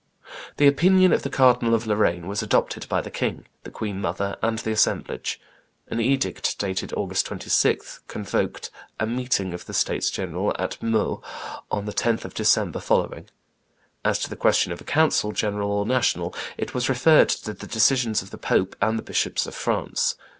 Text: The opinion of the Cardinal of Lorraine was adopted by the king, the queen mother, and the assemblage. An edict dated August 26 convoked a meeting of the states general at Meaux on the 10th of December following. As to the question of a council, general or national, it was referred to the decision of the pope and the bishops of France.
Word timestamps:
The 0.57 0.65
opinion 0.65 1.13
of 1.13 1.21
the 1.21 1.29
Cardinal 1.29 1.75
of 1.75 1.85
Lorraine 1.85 2.25
was 2.25 2.41
adopted 2.41 2.89
by 2.89 3.01
the 3.01 3.11
king, 3.11 3.45
the 3.61 3.69
queen 3.69 4.01
mother, 4.01 4.35
and 4.41 4.57
the 4.57 4.71
assemblage. 4.71 5.39
An 5.89 6.01
edict 6.01 6.57
dated 6.57 6.91
August 6.97 7.27
26 7.27 7.99
convoked 8.07 8.71
a 8.99 9.05
meeting 9.05 9.53
of 9.53 9.65
the 9.67 9.75
states 9.75 10.09
general 10.09 10.55
at 10.57 10.81
Meaux 10.81 11.21
on 11.69 11.85
the 11.85 11.93
10th 11.93 12.25
of 12.25 12.33
December 12.33 12.79
following. 12.79 13.27
As 14.03 14.17
to 14.17 14.29
the 14.31 14.35
question 14.35 14.71
of 14.71 14.81
a 14.81 14.85
council, 14.85 15.33
general 15.33 15.69
or 15.69 15.85
national, 15.85 16.33
it 16.57 16.73
was 16.73 16.89
referred 16.89 17.29
to 17.29 17.53
the 17.53 17.67
decision 17.67 18.13
of 18.23 18.31
the 18.31 18.39
pope 18.39 18.75
and 18.81 18.97
the 18.97 19.03
bishops 19.03 19.45
of 19.45 19.53
France. 19.53 20.15